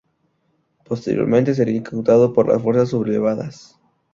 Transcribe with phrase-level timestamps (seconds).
[0.83, 3.79] Posteriormente, sería incautado por las fuerzas sublevadas.